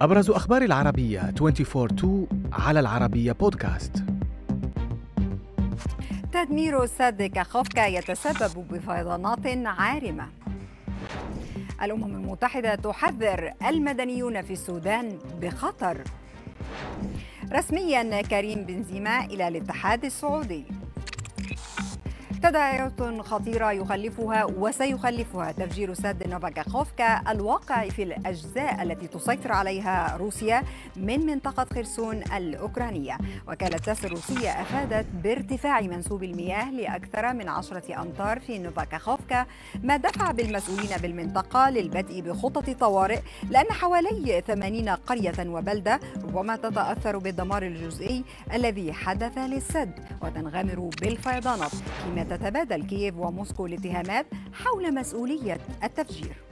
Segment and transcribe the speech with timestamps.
[0.00, 2.06] أبرز أخبار العربية 24-2
[2.52, 4.04] على العربية بودكاست.
[6.32, 10.26] تدمير سد كاخوفكا يتسبب بفيضانات عارمة.
[11.82, 16.04] الأمم المتحدة تحذر المدنيون في السودان بخطر.
[17.52, 20.64] رسميا كريم بنزيما إلى الاتحاد السعودي.
[22.42, 30.62] تداعيات خطيرة يخلفها وسيخلفها تفجير سد نوفاكاخوفكا الواقع في الأجزاء التي تسيطر عليها روسيا
[30.96, 33.18] من منطقة خرسون الأوكرانية.
[33.48, 39.46] وكالة تاس الروسية أفادت بارتفاع منسوب المياه لأكثر من عشرة أمتار في نوفاكاخوفكا
[39.82, 43.20] ما دفع بالمسؤولين بالمنطقة للبدء بخطط طوارئ
[43.50, 49.92] لأن حوالي 80 قرية وبلدة ربما تتأثر بالدمار الجزئي الذي حدث للسد
[50.22, 51.70] وتنغمر بالفيضانات.
[52.04, 56.47] فيما تتبادل كييف وموسكو الاتهامات حول مسؤولية التفجير.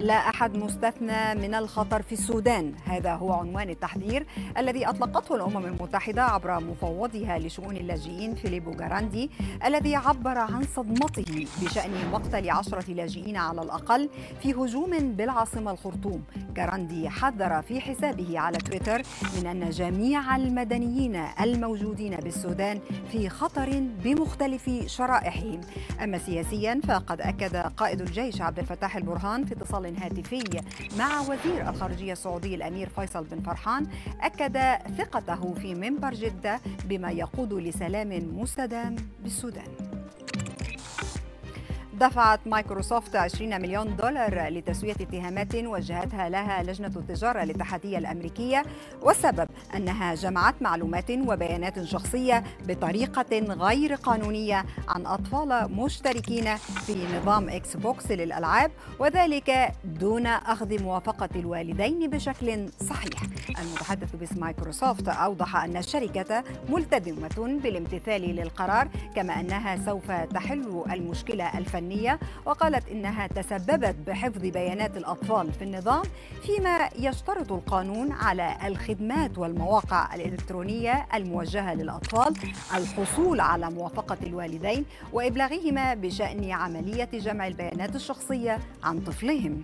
[0.00, 2.74] لا أحد مستثنى من الخطر في السودان.
[2.84, 4.26] هذا هو عنوان التحذير
[4.58, 9.30] الذي أطلقته الأمم المتحدة عبر مفوضها لشؤون اللاجئين فيليبو جاراندي
[9.64, 14.08] الذي عبر عن صدمته بشأن مقتل عشرة لاجئين على الأقل
[14.42, 16.22] في هجوم بالعاصمة الخرطوم.
[16.54, 19.02] جاراندي حذر في حسابه على تويتر
[19.40, 22.80] من أن جميع المدنيين الموجودين بالسودان
[23.12, 25.60] في خطر بمختلف شرائحهم.
[26.04, 30.62] أما سياسيا فقد أكد قائد الجيش عبد الفتاح البرهان في اتصال هاتفي
[30.98, 33.86] مع وزير الخارجية السعودي الأمير فيصل بن فرحان
[34.20, 34.58] أكد
[34.98, 39.89] ثقته في منبر جدة بما يقود لسلام مستدام بالسودان.
[42.00, 48.62] دفعت مايكروسوفت 20 مليون دولار لتسوية اتهامات وجهتها لها لجنة التجارة الاتحادية الأمريكية
[49.02, 57.76] والسبب أنها جمعت معلومات وبيانات شخصية بطريقة غير قانونية عن أطفال مشتركين في نظام إكس
[57.76, 63.22] بوكس للألعاب وذلك دون أخذ موافقة الوالدين بشكل صحيح.
[63.60, 71.89] المتحدث باسم مايكروسوفت أوضح أن الشركة ملتزمة بالامتثال للقرار كما أنها سوف تحل المشكلة الفنية
[71.90, 76.02] الفنية وقالت إنها تسببت بحفظ بيانات الأطفال في النظام
[76.42, 82.34] فيما يشترط القانون على الخدمات والمواقع الإلكترونية الموجهة للأطفال
[82.74, 89.62] الحصول على موافقة الوالدين وإبلاغهما بشأن عملية جمع البيانات الشخصية عن طفلهم.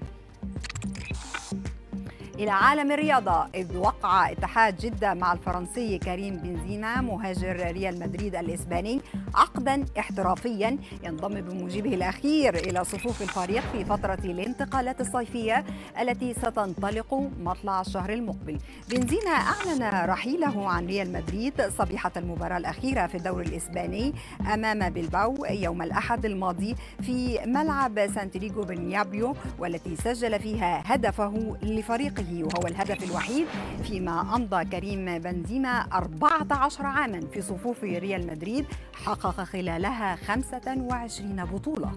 [2.38, 9.00] إلى عالم الرياضة إذ وقع اتحاد جدة مع الفرنسي كريم بنزيما مهاجر ريال مدريد الإسباني
[9.34, 15.64] عقدا احترافيا ينضم بموجبه الأخير إلى صفوف الفريق في فترة الانتقالات الصيفية
[16.00, 18.58] التي ستنطلق مطلع الشهر المقبل.
[18.90, 24.12] بنزيما أعلن رحيله عن ريال مدريد صبيحة المباراة الأخيرة في الدوري الإسباني
[24.54, 32.25] أمام بلباو يوم الأحد الماضي في ملعب سانتياغو برنابيو والتي سجل فيها هدفه لفريقه.
[32.32, 33.46] وهو الهدف الوحيد
[33.82, 41.92] فيما أمضى كريم بنزيما 14 عاما في صفوف ريال مدريد حقق خلالها 25 بطولة.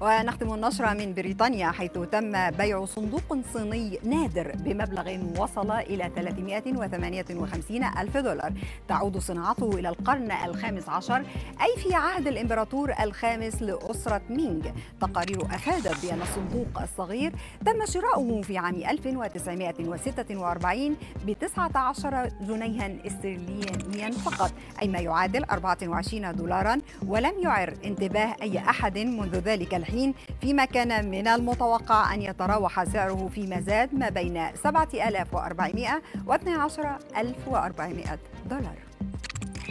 [0.00, 8.16] ونختم النشرة من بريطانيا حيث تم بيع صندوق صيني نادر بمبلغ وصل إلى 358 ألف
[8.16, 8.52] دولار.
[8.88, 11.24] تعود صناعته إلى القرن الخامس عشر
[11.62, 14.66] أي في عهد الإمبراطور الخامس لأسرة مينغ.
[15.00, 17.32] تقارير أفادت بأن الصندوق الصغير
[17.66, 20.96] تم شراؤه في عام 1946
[21.26, 28.98] ب 19 جنيها استرلينيا فقط أي ما يعادل 24 دولارا ولم يعر انتباه أي أحد
[28.98, 29.89] منذ ذلك الحين.
[29.90, 38.18] الحين فيما كان من المتوقع أن يتراوح سعره فيما زاد ما بين 7400 و 12400
[38.50, 38.78] دولار.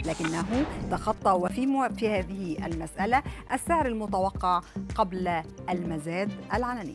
[0.04, 3.22] لكنه تخطى وفي في هذه المسألة
[3.52, 4.60] السعر المتوقع
[4.94, 6.94] قبل المزاد العلني.